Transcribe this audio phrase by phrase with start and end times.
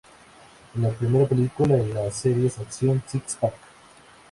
[0.73, 3.53] Es la primera película en las series "Action Six-Pack".